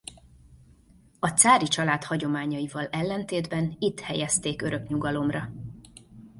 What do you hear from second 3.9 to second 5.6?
helyezték örök nyugalomra.